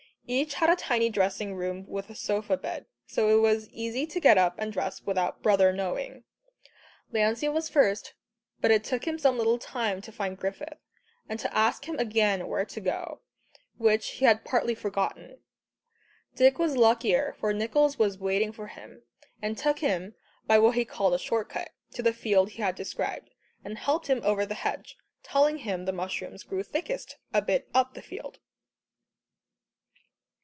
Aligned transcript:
Each 0.27 0.53
had 0.53 0.69
a 0.69 0.77
tiny 0.77 1.09
dressing 1.09 1.55
room 1.55 1.85
with 1.89 2.09
a 2.09 2.15
sofa 2.15 2.55
bed, 2.55 2.85
so 3.05 3.27
it 3.37 3.41
was 3.41 3.67
easy 3.67 4.05
to 4.07 4.19
get 4.21 4.37
up 4.37 4.55
and 4.57 4.71
dress 4.71 5.01
without 5.03 5.43
"brother" 5.43 5.73
knowing. 5.73 6.23
Lancey 7.11 7.49
was 7.49 7.67
first, 7.67 8.13
but 8.61 8.71
it 8.71 8.81
took 8.85 9.03
him 9.05 9.19
some 9.19 9.37
little 9.37 9.59
time 9.59 9.99
to 9.99 10.09
find 10.09 10.37
Griffith, 10.37 10.77
and 11.27 11.37
to 11.41 11.53
ask 11.53 11.83
him 11.83 11.99
again 11.99 12.47
where 12.47 12.63
to 12.63 12.79
go, 12.79 13.19
which 13.77 14.09
he 14.11 14.23
had 14.25 14.45
partly 14.45 14.73
forgotten. 14.73 15.39
Dick 16.33 16.57
was 16.57 16.77
luckier, 16.77 17.35
for 17.37 17.51
Nicholls 17.51 17.99
was 17.99 18.17
waiting 18.17 18.53
for 18.53 18.67
him, 18.67 19.03
and 19.41 19.57
took 19.57 19.79
him 19.79 20.15
by 20.47 20.57
what 20.57 20.75
he 20.75 20.85
called 20.85 21.13
a 21.13 21.19
short 21.19 21.49
cut, 21.49 21.71
to 21.91 22.01
the 22.01 22.13
field 22.13 22.51
he 22.51 22.61
had 22.61 22.75
described, 22.75 23.31
and 23.65 23.77
helped 23.77 24.07
him 24.07 24.21
over 24.23 24.45
the 24.45 24.55
hedge, 24.55 24.95
telling 25.23 25.57
him 25.57 25.83
the 25.83 25.91
mushrooms 25.91 26.43
grew 26.43 26.63
thickest 26.63 27.17
"a 27.33 27.41
bit 27.41 27.67
up 27.73 27.95
the 27.95 28.01
field." 28.01 28.39